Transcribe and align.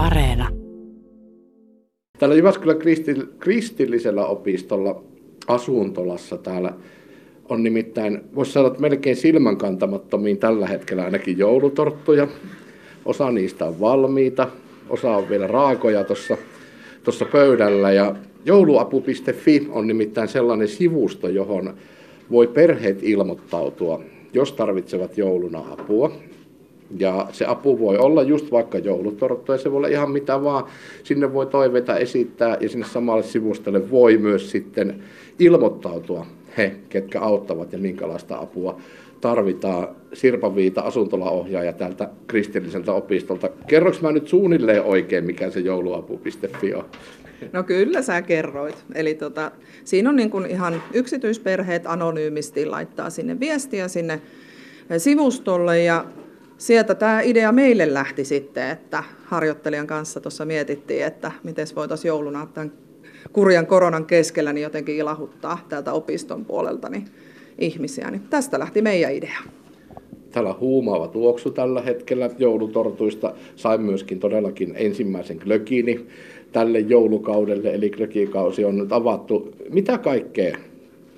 Areena. 0.00 0.48
Täällä 2.18 2.36
Jyväskylän 2.36 2.78
kristillisellä 3.38 4.26
opistolla 4.26 5.02
asuntolassa 5.46 6.38
täällä 6.38 6.72
on 7.48 7.62
nimittäin, 7.62 8.20
voisi 8.34 8.52
sanoa, 8.52 8.68
että 8.68 8.80
melkein 8.80 9.16
silmänkantamattomiin 9.16 10.38
tällä 10.38 10.66
hetkellä 10.66 11.04
ainakin 11.04 11.38
joulutorttuja. 11.38 12.28
Osa 13.04 13.30
niistä 13.30 13.64
on 13.64 13.80
valmiita, 13.80 14.48
osa 14.88 15.16
on 15.16 15.28
vielä 15.28 15.46
raakoja 15.46 16.04
tuossa 16.04 16.36
tuossa 17.04 17.24
pöydällä. 17.24 17.92
Ja 17.92 18.14
jouluapu.fi 18.44 19.68
on 19.70 19.86
nimittäin 19.86 20.28
sellainen 20.28 20.68
sivusto, 20.68 21.28
johon 21.28 21.74
voi 22.30 22.46
perheet 22.46 23.02
ilmoittautua, 23.02 24.02
jos 24.32 24.52
tarvitsevat 24.52 25.18
jouluna 25.18 25.62
apua. 25.70 26.12
Ja 26.98 27.26
se 27.32 27.44
apu 27.46 27.78
voi 27.78 27.98
olla 27.98 28.22
just 28.22 28.50
vaikka 28.50 28.78
joulutorttu 28.78 29.52
ja 29.52 29.58
se 29.58 29.70
voi 29.70 29.76
olla 29.76 29.88
ihan 29.88 30.10
mitä 30.10 30.44
vaan. 30.44 30.64
Sinne 31.04 31.32
voi 31.32 31.46
toiveita 31.46 31.96
esittää 31.96 32.56
ja 32.60 32.68
sinne 32.68 32.86
samalle 32.86 33.22
sivustolle 33.22 33.90
voi 33.90 34.18
myös 34.18 34.50
sitten 34.50 35.02
ilmoittautua 35.38 36.26
he, 36.56 36.76
ketkä 36.88 37.20
auttavat 37.20 37.72
ja 37.72 37.78
minkälaista 37.78 38.38
apua 38.38 38.80
tarvitaan. 39.20 39.88
Sirpa 40.12 40.54
Viita, 40.54 40.80
asuntolaohjaaja 40.80 41.72
täältä 41.72 42.08
kristilliseltä 42.26 42.92
opistolta. 42.92 43.48
Kerroks 43.66 44.00
mä 44.00 44.12
nyt 44.12 44.28
suunnilleen 44.28 44.82
oikein, 44.82 45.24
mikä 45.24 45.50
se 45.50 45.60
jouluapu.fi 45.60 46.74
on? 46.74 46.84
No 47.52 47.62
kyllä 47.62 48.02
sä 48.02 48.22
kerroit. 48.22 48.84
Eli 48.94 49.14
tota, 49.14 49.50
siinä 49.84 50.08
on 50.08 50.16
niin 50.16 50.30
kuin 50.30 50.46
ihan 50.46 50.82
yksityisperheet 50.94 51.86
anonyymisti 51.86 52.66
laittaa 52.66 53.10
sinne 53.10 53.40
viestiä 53.40 53.88
sinne 53.88 54.20
sivustolle 54.98 55.82
ja 55.82 56.04
sieltä 56.60 56.94
tämä 56.94 57.20
idea 57.20 57.52
meille 57.52 57.94
lähti 57.94 58.24
sitten, 58.24 58.70
että 58.70 59.04
harjoittelijan 59.24 59.86
kanssa 59.86 60.20
tuossa 60.20 60.44
mietittiin, 60.44 61.04
että 61.04 61.32
miten 61.42 61.66
voitaisiin 61.76 62.08
jouluna 62.08 62.48
tämän 62.54 62.72
kurjan 63.32 63.66
koronan 63.66 64.06
keskellä 64.06 64.52
niin 64.52 64.62
jotenkin 64.62 64.96
ilahuttaa 64.96 65.58
täältä 65.68 65.92
opiston 65.92 66.44
puolelta 66.44 66.88
niin 66.88 67.04
ihmisiä. 67.58 68.10
Niin 68.10 68.22
tästä 68.30 68.58
lähti 68.58 68.82
meidän 68.82 69.14
idea. 69.14 69.38
Täällä 70.30 70.54
huumaava 70.60 71.08
tuoksu 71.08 71.50
tällä 71.50 71.82
hetkellä 71.82 72.30
joulutortuista. 72.38 73.34
Sain 73.56 73.80
myöskin 73.80 74.20
todellakin 74.20 74.72
ensimmäisen 74.76 75.36
glökini 75.36 76.06
tälle 76.52 76.78
joulukaudelle, 76.80 77.74
eli 77.74 77.90
glökikausi 77.90 78.64
on 78.64 78.76
nyt 78.76 78.92
avattu. 78.92 79.54
Mitä 79.70 79.98
kaikkea 79.98 80.56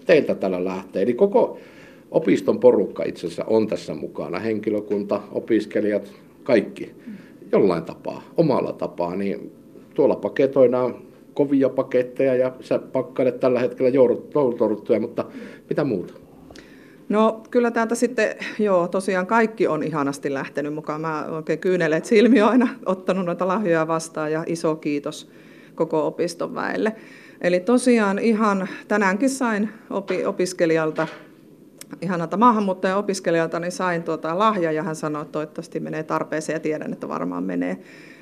teiltä 0.07 0.35
täällä 0.35 0.65
lähtee? 0.65 1.03
Eli 1.03 1.15
koko 1.15 1.59
opiston 2.13 2.61
porukka 2.61 3.05
itse 3.05 3.27
asiassa 3.27 3.45
on 3.47 3.67
tässä 3.67 3.95
mukana, 3.95 4.39
henkilökunta, 4.39 5.21
opiskelijat, 5.33 6.13
kaikki 6.43 6.95
jollain 7.53 7.85
tapaa, 7.85 8.23
omalla 8.37 8.73
tapaa, 8.73 9.17
niin 9.17 9.53
tuolla 9.95 10.17
paketoidaan 10.17 10.95
kovia 11.35 11.69
paketteja 11.69 12.35
ja 12.35 12.53
sä 12.61 12.79
pakkailet 12.79 13.41
tällä 13.41 13.61
hetkellä 13.61 13.91
joulutorttuja, 13.91 15.01
mutta 15.01 15.25
mitä 15.69 15.85
muuta? 15.85 16.15
No 17.09 17.43
kyllä 17.51 17.71
täältä 17.71 17.95
sitten, 17.95 18.37
joo, 18.59 18.89
tosiaan 18.89 19.27
kaikki 19.27 19.67
on 19.67 19.83
ihanasti 19.83 20.35
lähtenyt 20.35 20.75
mukaan. 20.75 21.01
Mä 21.01 21.27
oikein 21.27 21.59
kyyneleet 21.59 22.05
silmi 22.05 22.41
aina 22.41 22.69
ottanut 22.87 23.27
noita 23.27 23.49
lahjoja 23.49 23.89
vastaan 23.89 24.33
ja 24.33 24.45
iso 24.47 24.77
kiitos 24.77 25.31
koko 25.75 26.07
opiston 26.07 26.55
väelle. 26.55 26.93
Eli 27.41 27.61
tosiaan 27.61 28.19
ihan 28.19 28.69
tänäänkin 28.89 29.31
sain 29.31 29.69
opi, 29.91 30.25
opiskelijalta, 30.25 31.07
ihanalta 32.01 32.37
maahanmuuttajan 32.37 32.99
opiskelijalta, 32.99 33.61
niin 33.61 33.73
sain 33.73 34.03
tuota 34.03 34.39
lahja 34.39 34.73
ja 34.73 34.83
hän 34.83 34.97
sanoi, 34.97 35.23
että 35.23 35.33
toivottavasti 35.33 35.81
menee 35.81 36.03
tarpeeseen 36.03 36.57
ja 36.57 36.61
tiedän, 36.61 36.93
että 36.93 37.09
varmaan 37.09 37.45
menee. 37.45 37.79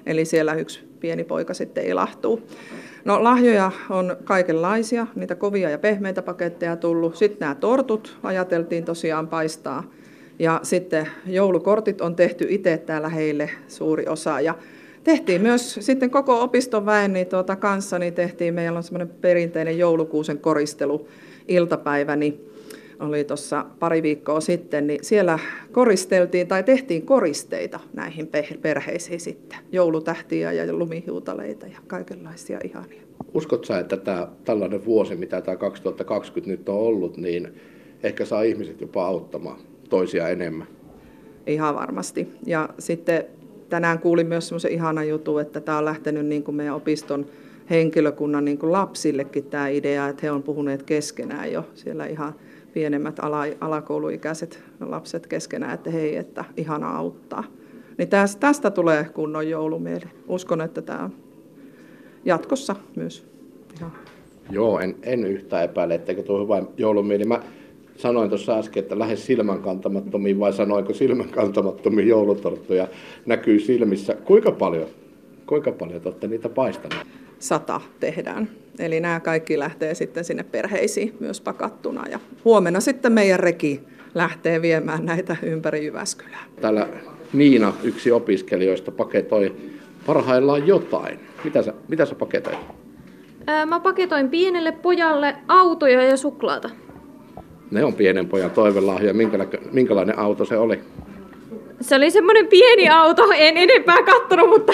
Eli 0.06 0.24
siellä 0.24 0.54
yksi 0.54 0.88
pieni 1.00 1.24
poika 1.24 1.54
sitten 1.54 1.86
ilahtuu. 1.86 2.42
No 3.04 3.24
lahjoja 3.24 3.72
on 3.91 4.16
kaikenlaisia, 4.24 5.06
niitä 5.14 5.34
kovia 5.34 5.70
ja 5.70 5.78
pehmeitä 5.78 6.22
paketteja 6.22 6.76
tullut. 6.76 7.16
Sitten 7.16 7.41
nämä 7.41 7.54
tortut 7.54 8.19
ajateltiin 8.22 8.84
tosiaan 8.84 9.28
paistaa. 9.28 9.84
Ja 10.38 10.60
sitten 10.62 11.09
joulukortit 11.26 12.00
on 12.00 12.16
tehty 12.16 12.47
itse 12.48 12.76
täällä 12.78 13.09
heille 13.09 13.50
suuri 13.69 14.06
osa. 14.06 14.41
Ja 14.41 14.54
tehtiin 15.04 15.42
myös 15.42 15.75
sitten 15.80 16.10
koko 16.10 16.42
opiston 16.42 16.86
väen 16.86 17.12
niin 17.12 17.26
tuota 17.26 17.56
kanssa, 17.56 17.98
niin 17.98 18.14
tehtiin, 18.14 18.54
meillä 18.54 18.76
on 18.76 18.82
semmoinen 18.82 19.14
perinteinen 19.20 19.78
joulukuusen 19.78 20.38
koristelu 20.38 21.09
iltapäivä, 21.48 22.16
niin 22.16 22.50
oli 23.00 23.25
tuossa 23.25 23.66
pari 23.78 24.03
viikkoa 24.03 24.41
sitten, 24.41 24.87
niin 24.87 25.05
siellä 25.05 25.38
koristeltiin 25.72 26.49
tai 26.49 26.62
tehtiin 26.62 27.06
koristeita 27.06 27.81
näihin 27.93 28.31
perheisiin 28.62 29.21
sitten. 29.21 29.59
Joulutähtiä 29.72 30.53
ja 30.53 30.72
lumihiutaleita 30.72 31.66
ja 31.66 31.78
kaikenlaisia 31.87 32.59
ihania. 32.65 33.03
Uskot 33.34 33.65
sä, 33.65 33.78
että 33.78 33.97
tämä 33.97 34.28
tällainen 34.44 34.84
vuosi, 34.84 35.16
mitä 35.16 35.41
tämä 35.41 35.56
2020 35.56 36.50
nyt 36.50 36.69
on 36.69 36.77
ollut, 36.77 37.16
niin 37.16 37.49
ehkä 38.03 38.25
saa 38.25 38.43
ihmiset 38.43 38.81
jopa 38.81 39.06
auttamaan 39.06 39.60
toisia 39.89 40.28
enemmän? 40.28 40.66
Ihan 41.47 41.75
varmasti. 41.75 42.28
Ja 42.47 42.69
sitten 42.78 43.25
tänään 43.69 43.99
kuulin 43.99 44.27
myös 44.27 44.49
semmoisen 44.49 44.72
ihanan 44.72 45.09
jutun, 45.09 45.41
että 45.41 45.60
tämä 45.60 45.78
on 45.78 45.84
lähtenyt 45.84 46.27
niin 46.27 46.43
kuin 46.43 46.55
meidän 46.55 46.75
opiston 46.75 47.27
henkilökunnan 47.71 48.44
niin 48.44 48.59
kuin 48.59 48.72
lapsillekin 48.72 49.44
tämä 49.44 49.69
idea, 49.69 50.09
että 50.09 50.21
he 50.22 50.31
on 50.31 50.43
puhuneet 50.43 50.83
keskenään 50.83 51.53
jo 51.53 51.69
siellä 51.75 52.06
ihan 52.06 52.34
pienemmät 52.72 53.19
ala, 53.19 53.42
alakouluikäiset 53.60 54.62
lapset 54.81 55.26
keskenään, 55.26 55.75
että 55.75 55.91
hei, 55.91 56.16
että 56.16 56.44
ihana 56.56 56.97
auttaa. 56.97 57.44
Niin 57.98 58.08
tästä, 58.08 58.41
tästä 58.41 58.70
tulee 58.70 59.04
kunnon 59.04 59.48
joulumieli. 59.48 60.04
Uskon, 60.28 60.60
että 60.60 60.82
tämä 60.82 61.04
on 61.04 61.12
jatkossa 62.25 62.76
myös 62.97 63.26
ihan. 63.76 63.92
Joo, 64.50 64.80
en, 64.80 64.97
en 65.03 65.25
yhtään 65.25 65.64
epäile, 65.64 65.94
etteikö 65.94 66.22
tuo 66.22 66.42
hyvä 66.42 66.62
joulumieli. 66.76 67.25
Mä 67.25 67.41
sanoin 67.97 68.28
tuossa 68.28 68.59
äsken, 68.59 68.82
että 68.82 68.98
lähes 68.98 69.26
silmänkantamattomiin, 69.26 70.41
vai 70.41 70.53
sanoinko 70.53 70.94
silmänkantamattomiin 70.94 72.09
joulutorttuja 72.09 72.88
näkyy 73.26 73.60
silmissä. 73.60 74.14
Kuinka 74.14 74.53
paljon, 74.53 74.88
kuinka 75.47 75.72
paljon 75.72 76.00
te 76.00 76.09
olette 76.09 76.28
niitä 76.28 76.48
paistaneet? 76.48 77.06
Sata 77.41 77.81
tehdään. 78.01 78.49
Eli 78.78 79.01
nämä 79.01 79.21
kaikki 79.21 79.59
lähtee 79.59 79.95
sitten 79.95 80.25
sinne 80.25 80.43
perheisiin 80.43 81.17
myös 81.21 81.41
pakattuna. 81.41 82.09
Ja 82.11 82.21
huomenna 82.45 82.81
sitten 82.81 83.12
meidän 83.12 83.41
reki 83.41 83.81
lähtee 84.15 84.62
viemään 84.62 85.06
näitä 85.06 85.37
ympäri 85.43 85.84
Jyväskylää. 85.84 86.45
Täällä 86.61 86.89
Niina, 87.33 87.73
yksi 87.83 88.12
opiskelijoista, 88.12 88.91
paketoi 88.91 89.55
parhaillaan 90.06 90.67
jotain. 90.67 91.21
Mitä 91.45 91.62
sä, 91.62 91.75
mitä 91.89 92.06
sä 92.06 92.15
paketoit? 92.15 92.59
mä 93.67 93.81
paketoin 93.81 94.28
pienelle 94.28 94.72
pojalle 94.72 95.37
autoja 95.49 96.03
ja 96.03 96.17
suklaata. 96.17 96.71
Ne 97.71 97.84
on 97.84 97.95
pienen 97.95 98.28
pojan 98.28 98.51
toivelahja. 98.51 99.15
Minkälainen 99.72 100.19
auto 100.19 100.45
se 100.45 100.57
oli? 100.57 100.81
Se 101.81 101.97
oli 101.97 102.11
semmoinen 102.11 102.47
pieni 102.47 102.89
auto, 102.89 103.22
en 103.37 103.57
enempää 103.57 104.03
kattonut, 104.03 104.49
mutta 104.51 104.72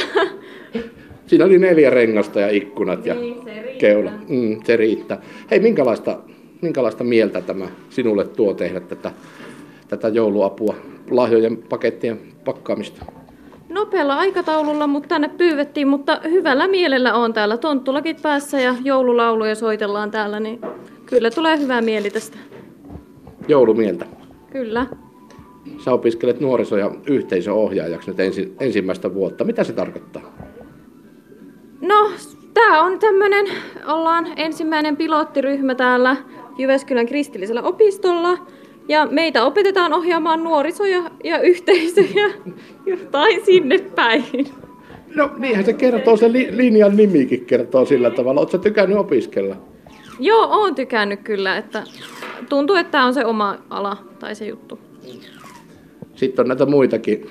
Siinä 1.27 1.45
oli 1.45 1.59
neljä 1.59 1.91
rengasta 1.91 2.41
ja 2.41 2.49
ikkunat 2.49 3.07
ja 3.07 3.15
niin, 3.15 3.37
keula. 3.79 4.11
Mm, 4.29 4.61
se 4.65 4.77
riittää. 4.77 5.21
Hei, 5.51 5.61
minkälaista, 5.61 6.19
minkälaista 6.63 7.05
mieltä 7.05 7.41
tämä 7.41 7.67
sinulle 7.91 8.25
tuo 8.25 8.55
tehdä 8.55 8.81
tätä, 8.81 9.13
tätä 9.89 10.09
jouluapua, 10.09 10.75
lahjojen 11.11 11.57
pakettien 11.57 12.19
pakkaamista? 12.45 13.05
Nopealla 13.69 14.15
aikataululla, 14.15 14.87
mutta 14.87 15.09
tänne 15.09 15.29
pyydettiin, 15.29 15.89
mutta 15.89 16.21
hyvällä 16.25 16.69
mielellä 16.69 17.15
on 17.15 17.33
täällä. 17.33 17.57
Tonttulakit 17.57 18.23
päässä 18.23 18.61
ja 18.61 18.75
joululauluja 18.85 19.55
soitellaan 19.55 20.11
täällä, 20.11 20.41
niin 20.41 20.61
kyllä 21.07 21.31
tulee 21.31 21.59
hyvää 21.59 21.81
mieli 21.81 22.11
tästä. 22.11 22.39
Joulumieltä? 23.49 24.07
Kyllä. 24.51 24.87
Sä 25.85 25.93
opiskelet 25.93 26.41
nuoriso- 26.41 26.77
ja 26.77 26.91
yhteisöohjaajaksi 27.07 28.11
nyt 28.11 28.21
ensi, 28.21 28.55
ensimmäistä 28.61 29.15
vuotta. 29.15 29.45
Mitä 29.45 29.65
se 29.65 29.73
tarkoittaa? 29.73 30.36
No, 31.87 32.11
tämä 32.55 32.83
on 32.83 32.99
tämmöinen, 32.99 33.47
ollaan 33.87 34.27
ensimmäinen 34.37 34.97
pilottiryhmä 34.97 35.75
täällä 35.75 36.17
Jyväskylän 36.59 37.07
kristillisellä 37.07 37.63
opistolla. 37.63 38.39
Ja 38.89 39.07
meitä 39.11 39.45
opetetaan 39.45 39.93
ohjaamaan 39.93 40.45
nuorisoja 40.45 41.11
ja 41.25 41.41
yhteisöjä 41.41 42.31
jotain 42.87 43.45
sinne 43.45 43.79
päin. 43.79 44.25
No 45.15 45.31
niinhän 45.37 45.65
se 45.65 45.73
kertoo, 45.73 46.17
se 46.17 46.33
li- 46.33 46.57
linjan 46.57 46.97
nimikin 46.97 47.47
kertoo 47.47 47.85
sillä 47.85 48.11
tavalla. 48.11 48.41
Oletko 48.41 48.59
tykännyt 48.59 48.99
opiskella? 48.99 49.57
Joo, 50.19 50.47
oon 50.51 50.75
tykännyt 50.75 51.21
kyllä, 51.21 51.57
että 51.57 51.83
tuntuu, 52.49 52.77
että 52.77 52.91
tämä 52.91 53.07
on 53.07 53.15
se 53.15 53.25
oma 53.25 53.57
ala 53.71 53.97
tai 54.19 54.35
se 54.35 54.47
juttu. 54.47 54.79
Sitten 56.15 56.43
on 56.43 56.49
näitä 56.49 56.67
muitakin 56.67 57.31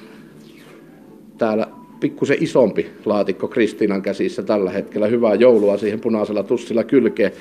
täällä 1.37 1.67
pikkusen 1.99 2.37
isompi 2.39 2.91
laatikko 3.05 3.47
Kristiinan 3.47 4.01
käsissä 4.01 4.43
tällä 4.43 4.71
hetkellä. 4.71 5.07
Hyvää 5.07 5.35
joulua 5.35 5.77
siihen 5.77 5.99
punaisella 5.99 6.43
tussilla 6.43 6.83
kylkeen. 6.83 7.31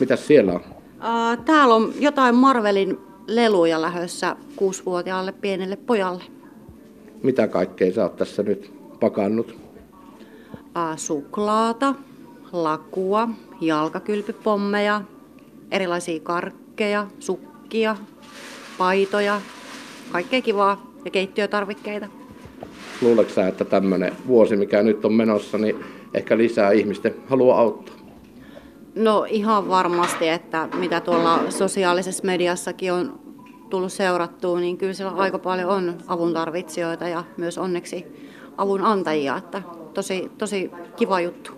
Mitäs 0.00 0.26
siellä 0.26 0.52
on? 0.52 0.60
Täällä 1.44 1.74
on 1.74 1.92
jotain 2.00 2.34
Marvelin 2.34 2.98
leluja 3.26 3.82
lähössä 3.82 4.36
kuusivuotiaalle 4.56 5.32
pienelle 5.32 5.76
pojalle. 5.76 6.24
Mitä 7.22 7.48
kaikkea 7.48 7.92
sä 7.92 8.02
oot 8.02 8.16
tässä 8.16 8.42
nyt 8.42 8.72
pakannut? 9.00 9.64
ää, 10.74 10.96
suklaata, 10.96 11.94
lakua, 12.52 13.28
jalkakylpypommeja, 13.60 15.02
erilaisia 15.70 16.20
karkkeja, 16.20 17.06
sukkia, 17.18 17.96
paitoja, 18.78 19.40
kaikkea 20.12 20.42
kivaa 20.42 20.86
ja 21.04 21.10
keittiötarvikkeita. 21.10 22.08
Luuletko 23.04 23.40
että 23.40 23.64
tämmöinen 23.64 24.12
vuosi, 24.26 24.56
mikä 24.56 24.82
nyt 24.82 25.04
on 25.04 25.12
menossa, 25.12 25.58
niin 25.58 25.76
ehkä 26.14 26.38
lisää 26.38 26.72
ihmisten 26.72 27.14
halua 27.26 27.58
auttaa? 27.58 27.94
No 28.94 29.26
ihan 29.28 29.68
varmasti, 29.68 30.28
että 30.28 30.68
mitä 30.78 31.00
tuolla 31.00 31.50
sosiaalisessa 31.50 32.24
mediassakin 32.24 32.92
on 32.92 33.20
tullut 33.70 33.92
seurattua, 33.92 34.60
niin 34.60 34.78
kyllä 34.78 34.92
siellä 34.92 35.12
aika 35.12 35.38
paljon 35.38 35.70
on 35.70 35.94
avun 36.06 36.32
tarvitsijoita 36.32 37.08
ja 37.08 37.24
myös 37.36 37.58
onneksi 37.58 38.06
avun 38.56 38.82
antajia, 38.82 39.36
että 39.36 39.62
tosi, 39.94 40.30
tosi 40.38 40.70
kiva 40.96 41.20
juttu. 41.20 41.50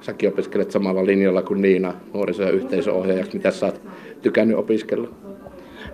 Säkin 0.00 0.28
opiskelet 0.28 0.70
samalla 0.70 1.06
linjalla 1.06 1.42
kuin 1.42 1.62
Niina 1.62 1.94
nuoriso- 2.14 2.42
ja 2.42 2.50
yhteisöohjaajaksi. 2.50 3.36
Mitä 3.36 3.50
sä 3.50 3.66
oot 3.66 3.80
tykännyt 4.22 4.58
opiskella? 4.58 5.08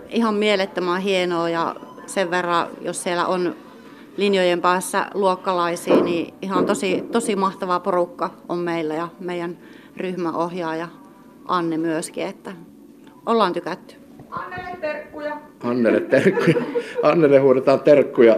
Ihan 0.09 0.35
mielettömän 0.35 1.01
hienoa 1.01 1.49
ja 1.49 1.77
sen 2.07 2.31
verran, 2.31 2.67
jos 2.81 3.03
siellä 3.03 3.27
on 3.27 3.55
linjojen 4.17 4.61
päässä 4.61 5.07
luokkalaisia, 5.15 5.97
niin 6.01 6.35
ihan 6.43 6.67
tosi, 6.67 7.05
tosi 7.13 7.37
mahtava 7.37 7.81
porukka 7.81 8.31
on 8.49 8.59
meillä 8.59 8.95
ja 8.95 9.09
meidän 9.21 9.59
ryhmäohjaaja 9.97 10.89
Anne 11.49 11.79
myöskin, 11.79 12.27
että 12.27 12.53
ollaan 13.27 13.53
tykätty. 13.53 13.95
Annelle 14.31 14.77
terkkuja. 14.81 15.37
Annelle 15.65 16.01
terkkuja. 16.01 16.55
Annelle 17.03 17.39
huudetaan 17.39 17.81
terkkuja. 17.81 18.37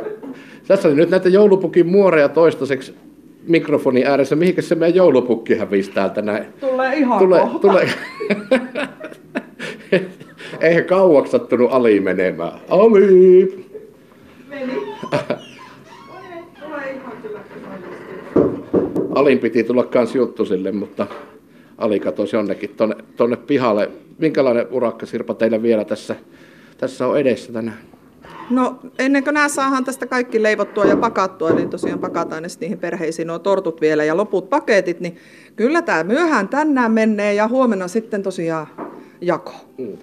Tässä 0.68 0.88
oli 0.88 0.96
nyt 0.96 1.10
näitä 1.10 1.28
joulupukin 1.28 1.86
muoreja 1.86 2.28
toistaiseksi 2.28 2.94
mikrofonin 3.46 4.06
ääressä. 4.06 4.36
Mihinkä 4.36 4.62
se 4.62 4.74
meidän 4.74 4.96
joulupukki 4.96 5.54
hävisi 5.58 5.90
täältä 5.90 6.22
näin? 6.22 6.44
Tulee 6.60 6.96
ihan 6.96 7.18
Tule, 7.18 7.40
kohta. 7.40 7.58
tule. 7.58 7.88
Eihän 10.60 10.84
kauaksi 10.84 11.32
sattunut 11.32 11.72
Ali 11.72 12.00
menemään. 12.00 12.52
Ali! 12.68 13.66
Meni. 14.48 14.72
Tulee 16.60 16.92
ihan 16.92 17.12
kyllä. 17.22 17.40
Alin 19.16 19.38
piti 19.38 19.64
tulla 19.64 19.84
kans 19.84 20.14
juttusille, 20.14 20.72
mutta 20.72 21.06
Ali 21.78 22.00
katosi 22.00 22.36
jonnekin 22.36 22.70
tonne, 22.70 22.96
tonne 23.16 23.36
pihalle. 23.36 23.90
Minkälainen 24.18 24.66
urakka 24.70 25.06
Sirpa 25.06 25.34
teillä 25.34 25.62
vielä 25.62 25.84
tässä, 25.84 26.16
tässä 26.78 27.06
on 27.06 27.18
edessä 27.18 27.52
tänään? 27.52 27.78
No 28.50 28.78
ennen 28.98 29.24
kuin 29.24 29.34
nämä 29.34 29.48
saadaan 29.48 29.84
tästä 29.84 30.06
kaikki 30.06 30.42
leivottua 30.42 30.84
ja 30.84 30.96
pakattua, 30.96 31.50
niin 31.50 31.70
tosiaan 31.70 31.98
pakataan 31.98 32.42
ne 32.42 32.48
niihin 32.60 32.78
perheisiin 32.78 33.28
nuo 33.28 33.38
tortut 33.38 33.80
vielä 33.80 34.04
ja 34.04 34.16
loput 34.16 34.50
paketit, 34.50 35.00
niin 35.00 35.16
kyllä 35.56 35.82
tämä 35.82 36.04
myöhään 36.04 36.48
tänään 36.48 36.92
menee 36.92 37.34
ja 37.34 37.48
huomenna 37.48 37.88
sitten 37.88 38.22
tosiaan 38.22 38.66
jako. 39.20 39.52
Mm. 39.78 39.98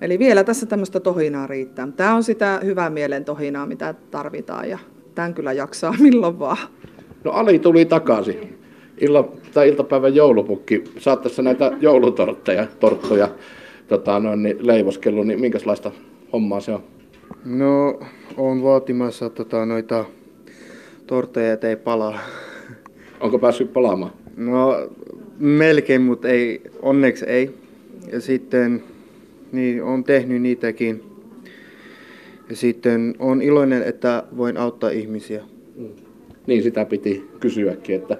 Eli 0.00 0.18
vielä 0.18 0.44
tässä 0.44 0.66
tämmöistä 0.66 1.00
tohinaa 1.00 1.46
riittää. 1.46 1.88
Tämä 1.96 2.14
on 2.14 2.22
sitä 2.22 2.60
hyvää 2.64 2.90
mielen 2.90 3.24
tohinaa, 3.24 3.66
mitä 3.66 3.94
tarvitaan 4.10 4.70
ja 4.70 4.78
tämän 5.14 5.34
kyllä 5.34 5.52
jaksaa 5.52 5.94
milloin 6.00 6.38
vaan. 6.38 6.58
No 7.24 7.30
Ali 7.30 7.58
tuli 7.58 7.84
takaisin. 7.84 8.58
Illa, 8.98 9.32
tai 9.54 9.68
iltapäivän 9.68 10.14
joulupukki. 10.14 10.84
Saat 10.98 11.22
tässä 11.22 11.42
näitä 11.42 11.72
joulutortteja, 11.80 12.66
torttoja 12.80 13.28
tota, 13.88 14.20
noin, 14.20 14.42
niin 14.42 14.66
leivoskellut, 14.66 15.26
niin 15.26 15.40
minkälaista 15.40 15.90
hommaa 16.32 16.60
se 16.60 16.72
on? 16.72 16.82
No, 17.44 18.00
on 18.36 18.62
vaatimassa 18.62 19.30
tota, 19.30 19.66
noita 19.66 20.04
tortteja, 21.06 21.52
et 21.52 21.64
ei 21.64 21.76
palaa. 21.76 22.18
Onko 23.20 23.38
päässyt 23.38 23.72
palaamaan? 23.72 24.12
No, 24.36 24.88
melkein, 25.38 26.02
mutta 26.02 26.28
ei, 26.28 26.62
onneksi 26.82 27.24
ei. 27.24 27.54
Ja 28.12 28.20
sitten, 28.20 28.82
niin 29.52 29.82
on 29.82 30.04
tehnyt 30.04 30.42
niitäkin. 30.42 31.02
Ja 32.50 32.56
sitten 32.56 33.14
on 33.18 33.42
iloinen, 33.42 33.82
että 33.82 34.22
voin 34.36 34.56
auttaa 34.56 34.90
ihmisiä. 34.90 35.44
Niin 36.46 36.62
sitä 36.62 36.84
piti 36.84 37.28
kysyäkin, 37.40 37.96
että 37.96 38.18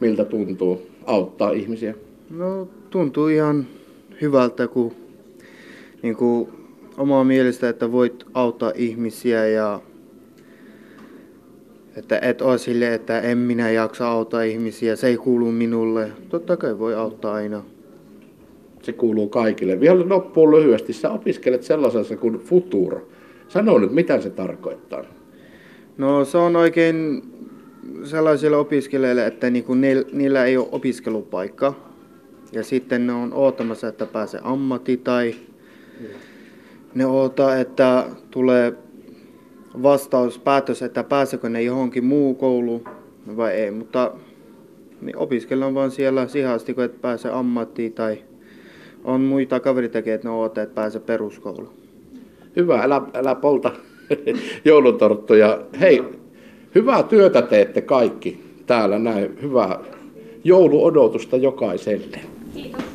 miltä 0.00 0.24
tuntuu 0.24 0.86
auttaa 1.04 1.50
ihmisiä. 1.50 1.94
No, 2.30 2.68
tuntuu 2.90 3.28
ihan 3.28 3.66
hyvältä, 4.20 4.68
kun 4.68 4.92
niin 6.02 6.16
kuin, 6.16 6.48
omaa 6.98 7.24
mielestä, 7.24 7.68
että 7.68 7.92
voit 7.92 8.24
auttaa 8.34 8.72
ihmisiä 8.74 9.46
ja 9.46 9.80
että 11.96 12.18
et 12.22 12.42
ole 12.42 12.58
sille, 12.58 12.94
että 12.94 13.20
en 13.20 13.38
minä 13.38 13.70
jaksa 13.70 14.08
auttaa 14.08 14.42
ihmisiä, 14.42 14.96
se 14.96 15.06
ei 15.06 15.16
kuulu 15.16 15.52
minulle. 15.52 16.10
Totta 16.28 16.56
kai 16.56 16.78
voi 16.78 16.94
auttaa 16.94 17.34
aina. 17.34 17.62
Se 18.82 18.92
kuuluu 18.92 19.28
kaikille. 19.28 19.80
Vielä 19.80 20.08
loppuun 20.08 20.50
lyhyesti. 20.50 20.92
Sä 20.92 21.10
opiskelet 21.10 21.62
sellaisessa 21.62 22.16
kuin 22.16 22.38
Futuro. 22.38 23.08
Sano 23.48 23.78
nyt, 23.78 23.92
mitä 23.92 24.20
se 24.20 24.30
tarkoittaa. 24.30 25.04
No 25.98 26.24
se 26.24 26.38
on 26.38 26.56
oikein 26.56 27.22
sellaisille 28.04 28.56
opiskelijoille, 28.56 29.26
että 29.26 29.50
niinku 29.50 29.74
niil- 29.74 30.08
niillä 30.12 30.44
ei 30.44 30.56
ole 30.56 30.68
opiskelupaikka. 30.72 31.74
Ja 32.52 32.64
sitten 32.64 33.06
ne 33.06 33.12
on 33.12 33.32
odottamassa, 33.32 33.88
että 33.88 34.06
pääsee 34.06 34.40
ammatti 34.44 34.96
tai 34.96 35.34
ne 36.94 37.06
odottaa, 37.06 37.56
että 37.56 38.04
tulee 38.30 38.72
vastaus, 39.82 40.38
päätös, 40.38 40.82
että 40.82 41.04
pääsekö 41.04 41.48
ne 41.48 41.62
johonkin 41.62 42.04
muu 42.04 42.34
kouluun 42.34 42.84
vai 43.36 43.52
ei. 43.52 43.70
Mutta 43.70 44.12
niin 45.00 45.16
opiskellaan 45.16 45.74
vaan 45.74 45.90
siellä 45.90 46.28
siihen 46.28 46.50
asti, 46.50 46.74
kun 46.74 46.84
et 46.84 47.00
pääse 47.00 47.30
ammattiin 47.30 47.92
tai 47.92 48.18
on 49.04 49.20
muita 49.20 49.60
kaveritakin, 49.60 50.12
että 50.12 50.28
ne 50.28 50.34
odottaa, 50.34 50.62
että 50.62 50.74
pääsee 50.74 51.00
peruskouluun. 51.00 51.70
Hyvä, 52.56 52.82
älä, 52.82 53.02
älä 53.14 53.34
polta 53.34 53.72
joulutorttuja. 54.64 55.60
Hei, 55.80 56.04
hyvää 56.76 57.02
työtä 57.02 57.42
teette 57.42 57.80
kaikki 57.80 58.40
täällä 58.66 58.98
näin. 58.98 59.38
Hyvää 59.42 59.78
jouluodotusta 60.44 61.36
jokaiselle. 61.36 62.20
Kiitos. 62.54 62.85